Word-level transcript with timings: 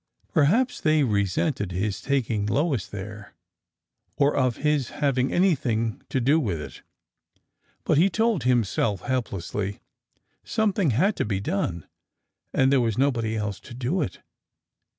Per 0.33 0.45
haps 0.45 0.81
they 0.81 1.03
resented 1.03 1.71
his 1.71 2.01
taking 2.01 2.47
Lois 2.47 2.87
there, 2.87 3.35
or 4.15 4.33
his 4.53 4.89
having 4.89 5.31
anything 5.31 6.01
to 6.09 6.19
do 6.19 6.39
with 6.39 6.59
it. 6.59 6.81
But— 7.83 7.99
he 7.99 8.09
told 8.09 8.41
himself 8.41 9.01
helplessly— 9.01 9.79
something 10.43 10.89
had 10.89 11.15
to 11.17 11.25
be 11.25 11.39
done, 11.39 11.85
and 12.51 12.71
there 12.71 12.81
was 12.81 12.97
nobody 12.97 13.35
else 13.37 13.59
to 13.59 13.75
do 13.75 14.01
it. 14.01 14.21